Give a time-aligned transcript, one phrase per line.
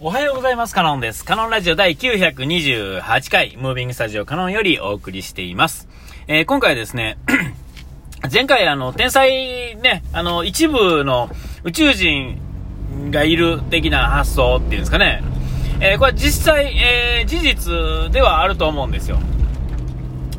[0.00, 0.74] おはようございます。
[0.74, 1.24] カノンです。
[1.24, 5.88] カノンラジオ第928回、ムービングスタジオカノンよりお送りしています。
[6.26, 7.16] えー今回ですね、
[8.32, 11.30] 前回あの、天才ね、あの、一部の
[11.62, 12.38] 宇宙人
[13.12, 15.22] がいる的な発想っていうんですかね。
[15.80, 19.18] えーこれ実際、えー事実ではあると思うんですよ。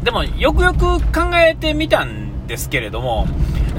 [0.04, 3.26] でも、よくよく考えてみたんですけれども、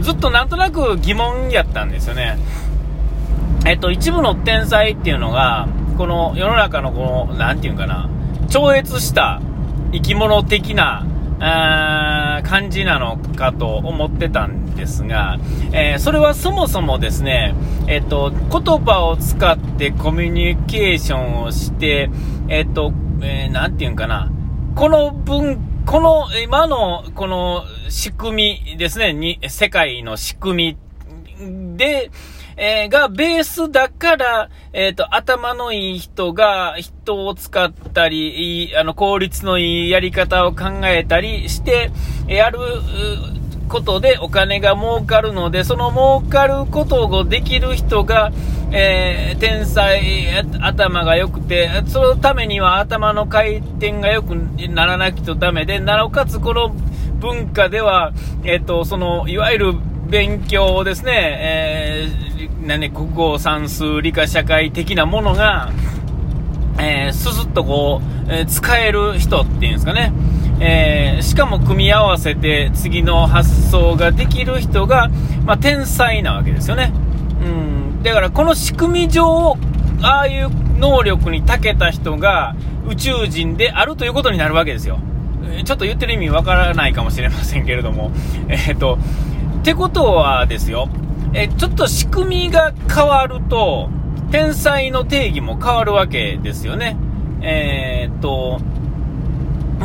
[0.00, 2.38] ずっとなんとなく疑問やったんですよね。
[3.66, 5.68] えっと、一部の天才っていうのが、
[5.98, 8.08] この世の中のこの、なんていうかな、
[8.48, 9.40] 超越した
[9.92, 11.04] 生き物的な、
[11.38, 15.38] あー感じなのかと思ってたんですが、
[15.72, 17.54] えーそれはそもそもですね、
[17.88, 22.08] えっと、言葉を使ってコミュニケーションをして、
[22.48, 24.30] えっと、えーなんていうんかな、
[24.76, 30.76] この文、この今のこの仕組みですね、に、世界の仕組
[31.38, 32.10] みで、
[32.58, 41.90] えーがベースだから、えっ、と、頭のいい人が人を使ったり、いいあの、効率のいいやり方を考えたりして、
[42.26, 42.58] やる
[43.68, 48.32] ことでお金が儲かるので、その儲かることをできる人が、
[48.72, 50.00] えー天才、
[50.62, 56.70] 頭が良くて、そのためには頭の回転が良くならなきゃダメで、なおかつこの
[57.20, 58.12] 文化では、
[58.44, 59.74] えっ、と、その、いわゆる
[60.08, 62.25] 勉強をですね、えー、
[62.66, 65.72] 何ね、国語、算数、理科、社会的なものが、
[66.78, 70.12] えー、すすっとこう、えー使える人っていうんですかね。
[70.60, 75.08] えーしかも組み合わせて次の発想ができる人が、
[75.44, 76.92] まあ、天才なわけですよね。
[77.42, 78.02] うん。
[78.02, 79.56] だからこの仕組み上、
[80.02, 82.54] ああいう能力に長けた人が
[82.86, 84.98] 宇宙人であるということになるわけですよ。
[85.64, 88.10] ちょっと言ってる意味わからないかもしれませんけれども。
[88.48, 88.98] えっ、と、
[89.60, 90.88] ってことはですよ、
[91.38, 93.90] えちょっと仕組みが変わると、
[94.30, 96.96] 天才の定義も変わるわけですよね。
[97.42, 98.58] えーっと、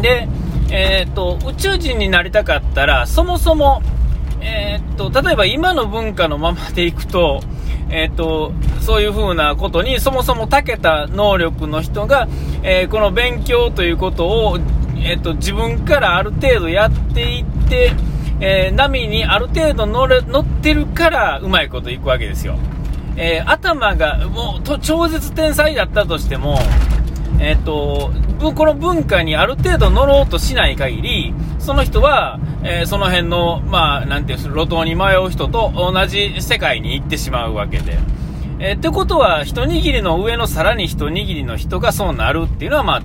[0.02, 0.30] で、
[0.72, 3.82] えーっと、宇宙人になりたかったら、そもそも、
[4.40, 7.42] えーっと、例えば今の文化のままでいくと、
[7.90, 12.30] えっと、そういう風なことに、そもそも長けた能力の人が、
[12.64, 14.58] えこの勉強ということを、
[15.04, 17.92] えっと、自分からある程度やっていって、
[18.42, 22.58] えー波にある程度乗れ乗ってるから、うまいこといくわけですよ。
[23.16, 26.58] えー頭がもうと超絶天才だったとしても、
[27.40, 38.00] えっ、と、この文化にある程度乗ろうとしない限り、その人は、えーその辺の、まあ、なんていう路頭に迷う人と同じ世界に行ってしまうわけで。
[38.60, 43.02] えーってことは、一握りの上のさらに一握りの人がそうなるっていうのは、まあ、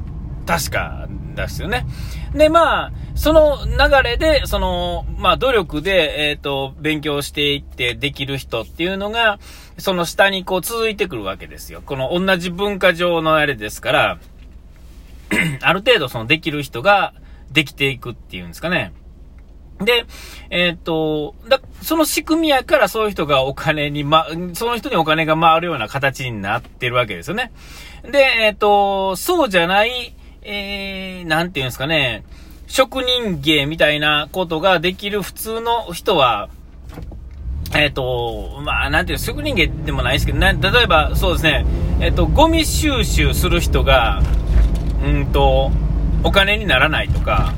[0.47, 1.87] 確かですよね。
[2.37, 9.39] で、まあ、その流れで、その、まあ、努力で、えっ、と、勉強していってできる人っていうのが、
[9.79, 11.83] その下にこう続いてくるわけですよ。
[11.85, 14.19] この同じ文化上のあれですから、
[15.63, 17.15] ある程度そのできる人が
[17.51, 18.93] できていくっていうんですかね。
[19.81, 20.07] で、
[20.51, 27.53] えっ、と、だ、その仕組みやからそういう人がお金にま、その人にお金が回るような形になってるわけですよね。
[28.03, 30.15] で、えっ、と、そうじゃない、
[30.49, 32.23] えー、なんていうんですかね、
[32.69, 36.49] 職人芸みたいなことができる普通の人は、
[37.75, 41.67] えっ、と、まあ、なんていうの、職人芸でもないですけど、な例えば、そうですね、
[42.01, 44.23] えっ、と、ゴミ収集する人が、
[45.05, 45.73] うんと、
[46.23, 47.53] お金にならないとか、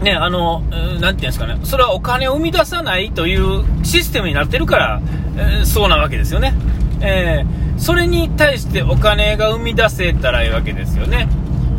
[0.00, 5.02] ね、あの、なんていうんですかね、それはお金を生み出さないというシステムになってるから、
[5.36, 6.54] えーそうなわけですよね。
[7.00, 11.28] えーそれに対してお金が生み出せたらいいわけですよね。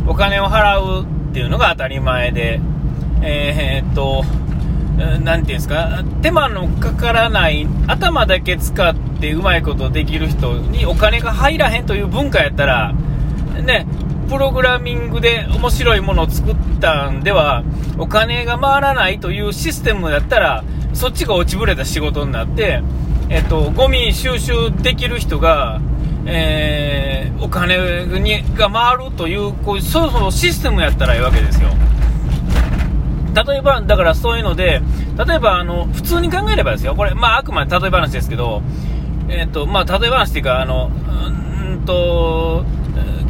[0.06, 2.60] お金を払うっていうのが当たり前で、
[3.22, 4.24] えーっと、
[4.98, 12.92] えーなんていうんですか、手間のかからない、頭だけ使ってうまいことできる人にお金が入らへんという文化やったら、
[13.64, 13.86] ね、
[14.28, 17.62] プログラミングで面白いものを作ったんでは、
[17.98, 22.82] お金が回らないというシステムだったら、そっちが落ちぶれた仕事になって、
[23.28, 24.52] えっと、ゴミ収集
[24.82, 25.80] できる人が、
[26.26, 31.70] えーお金にが回るという、こういう、そろそろシステムやったらいいわけですよ。
[33.46, 34.82] 例えば、だからそういうので、
[35.26, 38.62] 例えば、あの、普通に考えればですよ、これ、まあ、あくまで例え話ですけど、
[39.28, 40.90] えっ、と、まあ、例え話っていうか、あの、
[41.70, 42.64] うんと、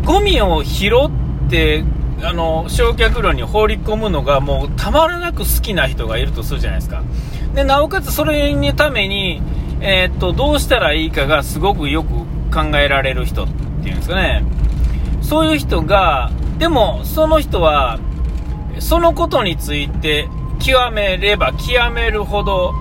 [0.05, 1.85] ゴミを拾って、
[2.23, 7.03] あの、焼却炉に放り込むのがもうたまらなく好きな人がいるとするじゃないですか。
[7.55, 9.41] で、なおかつそれにために、
[9.81, 12.19] えっ、と、どうしたらいいかがすごくよく
[12.50, 13.49] 考えられる人っ
[13.82, 14.44] ていうんですかね。
[15.23, 17.99] そういう人が、でも、その人は、
[18.79, 22.75] そのことについて極めれば極めるほど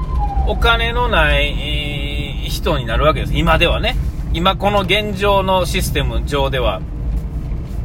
[0.48, 3.34] お金のない、人になるわけです。
[3.36, 3.96] 今ではね。
[4.34, 6.82] 今この現状のシステム上では。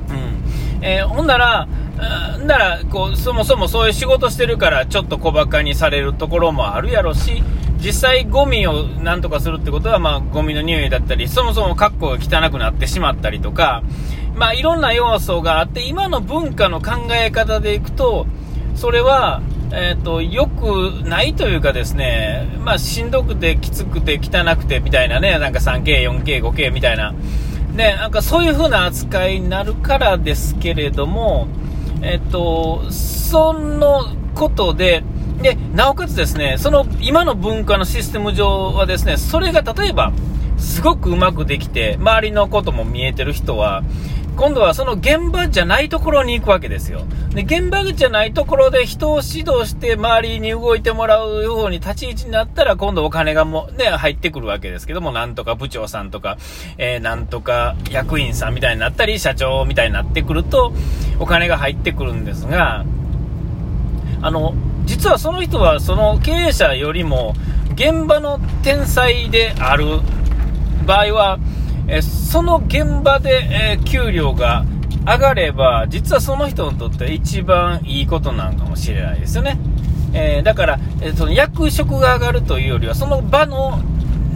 [0.08, 0.82] うん。
[0.82, 1.68] えー、ほんなら、
[2.44, 7.42] ならこう、そもそもそういう仕事してるから、ちょっと小馬鹿にされるところもあるやろし、
[7.78, 13.82] 実際ゴミをなんとかするってことは、まあ、ゴミの匂いだったり、そもそも格好が汚くなってしまったりとか、
[14.34, 18.26] まあ、いろんな要素があって、今の文化の考え方でいくと、
[18.74, 19.42] それは、
[19.72, 27.12] えっ、ー、と、良くないというかですね、まあ、しんどくて、きつくて、汚くて、みたいなね、なんか 3K、4K、5K みたいな、
[27.74, 31.48] ね、なんかそういう風な扱いになるからですけれども、
[32.02, 34.04] えっ、ー、と、その
[34.34, 35.02] ことで、
[35.44, 40.10] で、なおかつですね、その今の文化のシステム上はですね、それが例えば、
[40.56, 43.82] すごくうまくできて、周りのことも見えてる人は、
[44.36, 47.02] 今度はその現場じゃないところに行くわけですよ。
[47.34, 56.38] で、現場じゃないところで人を指導して周りに動いてもらうように立ち位置になったら今度お金がもね、入ってくるわけですけども、なんとか部長さんとか、
[56.78, 60.72] えー、なんとか役員さんみたいになったり、社長みたいになってくると、
[61.20, 62.86] お金が入ってくるんですが、
[64.22, 67.34] あの、実はその人はその経営者よりも
[67.74, 70.00] 現場の天才である
[70.86, 71.38] 場合は、
[71.88, 74.64] えその現場で、え給料が
[75.06, 79.58] 上がれば、実はその人にとって一番いいことなのかもしれないですよね。
[80.12, 83.80] えー、だから、えその役職が上がるというよりは、その場の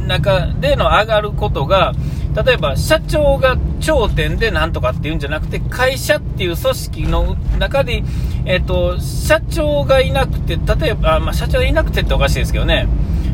[0.06, 1.94] 中での上がることが、
[2.44, 8.04] 例えば社長が頂点でなんとかっていうんじゃなくて、会社っていう組織の中で、
[8.44, 12.88] え、ー、と、社長がいなくて、例えば、まあ、社長がいなくてっておかしいですけどね、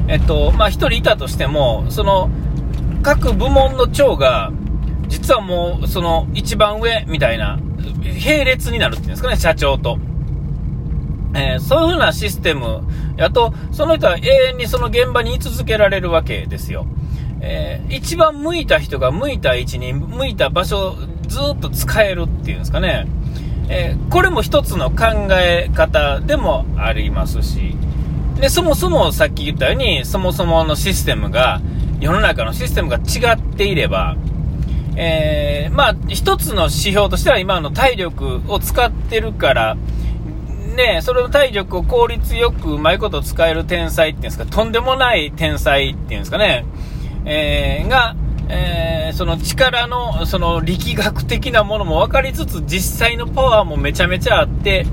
[0.08, 2.30] え、ー、と、まあ、1人いたとしても、その、
[3.02, 4.50] 各部門の長が、
[5.08, 7.58] 実はもう、その、一番上みたいな、
[8.24, 9.98] 並列になるっていうんですかね、社長と。
[11.36, 12.82] えー、そういう風なシステム、
[13.18, 16.86] あと、その人は永遠にその現場に居続けられるわけですよ。
[17.46, 20.96] えー、一番向いた人が向いた位置に、向いた場所、
[21.28, 23.06] ずっと使えるっていうんですかね。
[23.68, 27.76] えー、これも一つの考え方でもありますし、
[28.40, 31.60] で、そもそもさっき言ったように、そもそものシステムが、
[32.00, 34.16] 世の中のシステムが違っていれば、
[34.96, 39.76] えー、まあ、一つの指標としては今の体力を使ってるから、
[40.76, 46.64] ね、それの体力を効率よくうまいこと使える天才っていうんですか、とんでもない天才っていうんですかね、
[47.24, 48.16] えー、が、
[48.48, 54.86] えー、その力の、その力学的なものも分かりつつ、実際のパワーもめちゃめちゃあって、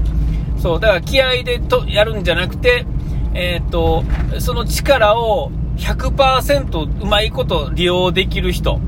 [0.57, 2.85] そう、だから気合でとやるんじゃなくて、
[3.33, 4.03] えっ、と、
[4.39, 8.79] その力を100%うまいこと利用できる人、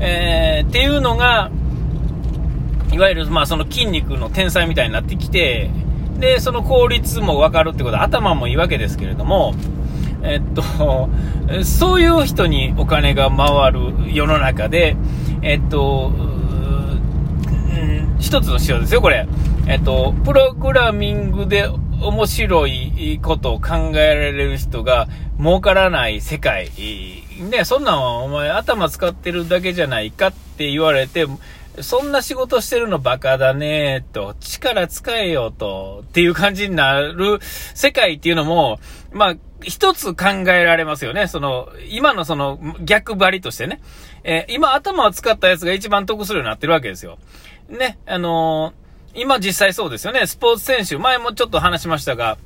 [0.00, 1.50] えー、っていうのが、
[2.92, 5.70] いわゆる、まあ、その筋肉の天才みたいになってきて、
[6.18, 9.54] で、その効率も分かるってことは頭もいいわけですけれども、
[10.24, 10.62] えっと、
[11.64, 14.96] そういう人にお金が回る世の中で、
[15.42, 16.12] えっと、
[18.18, 19.28] 一つの仕様ですよ、これ。
[19.66, 21.68] えっと、プログラミングで
[22.00, 26.70] 面白いことを考えられる人が儲からない世界。
[27.50, 31.26] ね、そんなんお前頭使ってるだけじゃないかって言われて、
[31.80, 38.78] そんな仕事してるのバカだねと、力使えよと、っていう感じになる世界っていうのも、
[39.12, 41.26] まあ、一つ考えられますよね。
[41.26, 43.80] その、今のその逆張りとしてね。
[44.22, 47.18] えー、今頭を使ったやつが一番得するようになってるわけですよ。
[47.68, 50.26] ね、あのー、今実際そうですよね。
[50.26, 52.38] スポーツ選手、前もちょっと話しましたが、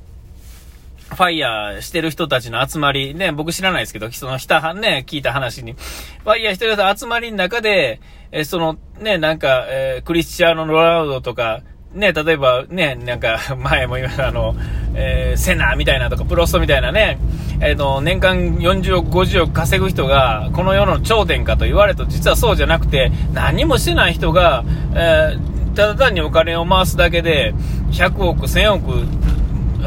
[1.09, 7.99] ファイヤーしてる人たちの集まり、ね、僕知らないですけど、その下、ね、聞いた話に、ファイヤーしてる人集まりの中で、
[8.31, 11.61] えその、ね、なんか、えー、クリスチャーノ・ロナウドとか、
[11.93, 14.55] ね、例えばね、なんか、 前も言われたあの、
[14.93, 17.17] えー、セナみたいなとか、プロストみたいなね、
[17.61, 27.55] えっ、ー、と、年間40億、50億稼ぐ人が、この世の頂点かと言われると、実はそうじゃなくて、何もしてない人が、えー、ただ単にお金を回すだけで、
[27.91, 29.07] 100億、1000億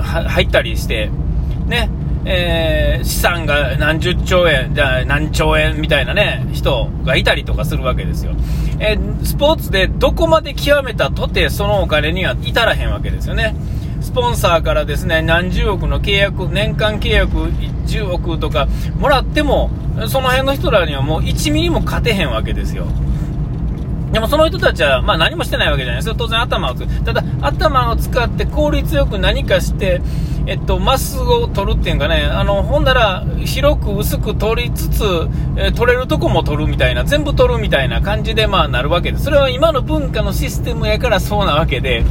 [0.03, 1.09] 入ったりして、
[1.69, 1.89] ね、
[2.25, 8.33] えー、資産が何十兆円、じゃ何兆円みたいなね、人がいたりとかするわけですよ。
[8.79, 13.55] えー、スポーツでどこまで極めたとて、そのお金には至らへんわけですよね。
[14.00, 17.37] スポンサーからですね、何十億の契約、年間契約
[17.87, 19.71] 10億とかもらっても、
[20.09, 22.87] その辺の人らにはもう1ミリも勝てへんわけですよ。
[24.12, 26.14] でもその人たちは、まあ何もしてないわけじゃないですよ。
[26.14, 26.88] 当然頭を使う。
[27.04, 30.02] ただ、頭を使って効率よく何かして、
[30.47, 35.02] えっと、マスを取るっていうかね、あの、ほんなら、広く薄く取りつつ、
[35.57, 39.25] えー、取れるとこも取るみたいな、全部取るみたいな感じで、まあなるわけです。
[39.25, 42.04] それは今の文化のシステムやからそうなわけで、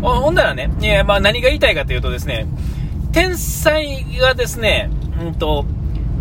[0.00, 2.46] ほんならね、いや、まあ何が言いたいかというとですね、
[3.12, 4.88] 天才がですね、
[5.20, 5.66] うんと、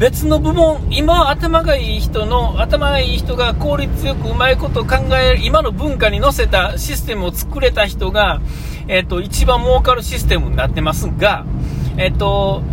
[0.02, 8.42] 別の部門、今頭がいい人の、頭がいい人が効率よくうまいこと考える、今の文化に乗せたシステムを作れた人が、
[8.88, 11.46] えっ、と、一番儲かるシステムになってますが、
[11.98, 12.64] えっ、と、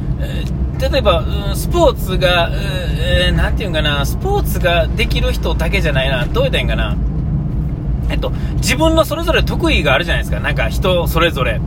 [0.80, 1.20] 例えば、
[1.50, 6.96] うん、スポーツが、えー、ていうかな、スポーツができる人だけじゃないな、どうやったらいいんかな。
[8.08, 10.40] えっと、自分のそれぞれ得意があるじゃないですか。
[10.40, 11.60] なんか人それぞれ。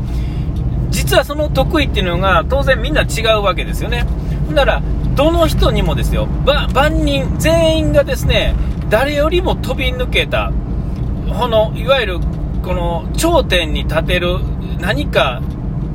[0.90, 4.08] 実はその得意っていうのが当然みんな違うわけですよね。
[4.56, 4.82] なら、
[5.16, 6.28] どの人にもですよ、
[6.74, 8.56] 万人全員がですね、
[8.90, 10.52] 誰よりも飛び抜けた、
[11.40, 12.20] この、いわゆる、
[12.64, 14.38] この頂点に立てる
[14.80, 15.42] 何か、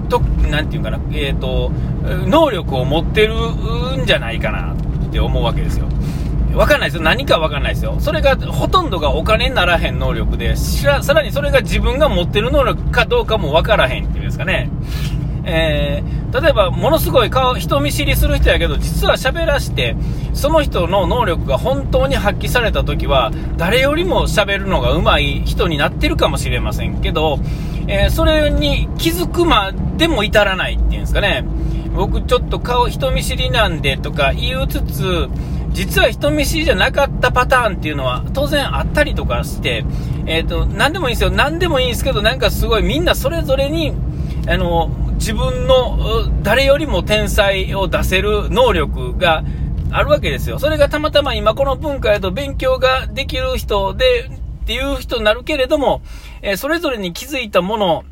[0.08, 1.70] と、なんていうかな、えっ、ー、と、
[2.26, 3.34] 能力を持ってる
[4.02, 5.86] んじゃないかなって思うわけですよ。
[6.54, 7.02] わかんないですよ。
[7.02, 7.96] 何かわかんないですよ。
[7.98, 14.70] それが、ほとんどがお金にならへん能力で、さらにそれが自分が持ってる能力かどうかもわからへんっていうんですかね。
[15.44, 19.96] えー、例えば、ものすごい顔、人見知りする人やけど、実は喋らして、
[20.34, 27.38] その人の能力が本当に発揮された時は、誰よりも喋るのが上手い人になってるかもしれませんけど、
[27.88, 31.44] えー、それに気づくまでも至らないっていうんですかね。
[31.94, 35.28] 僕ちょっと顔人見知りなんでとか言いつつ、
[35.70, 39.84] 実は人見知りじゃなかったパターンっていうのは当然あったりとかして、
[40.26, 41.30] えっ、ー、と、何でもいいんですよ。
[41.30, 43.94] 何でもいいんですけど、なんかすごいみんなそれぞれに、
[44.48, 49.44] あの、自分の誰よりも天才を出せる能力が
[49.90, 50.58] あるわけですよ。
[50.58, 54.30] それがたまたま今この文化やと勉強ができる人で
[54.62, 56.02] っていう人になるけれども、
[56.42, 58.04] え、それぞれに気づいたもの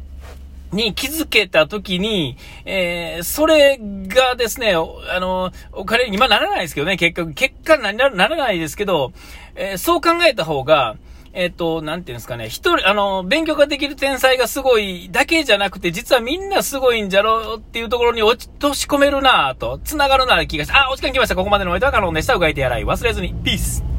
[0.73, 9.13] に気づけたときに、えー、それがですね、あの、お金に今ならないですけどね、結局、結果にならないですけど、
[9.55, 10.97] えー、そう考えた方が、
[11.35, 21.35] えっ、と、なんていうんですかね、一人、あの、勉強ができる天才がすごいだけじゃなくて、実はみんなすごいんじゃろうっていうところに落ちとし込めるなぁと、繋がるなぁ気がして、あ、お時間来ました。
[21.35, 22.35] ここまでのお相手はカノンでした。
[22.35, 22.85] うがいてやらい。
[22.85, 23.35] 忘れずに。
[23.35, 23.94] ピース。